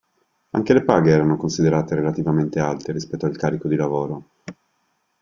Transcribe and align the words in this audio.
Anche 0.49 0.73
le 0.73 0.83
paghe 0.83 1.11
erano 1.11 1.37
considerate 1.37 1.93
relativamente 1.93 2.59
alte 2.59 2.91
rispetto 2.91 3.27
al 3.27 3.37
carico 3.37 3.67
di 3.67 3.75
lavoro. 3.75 4.29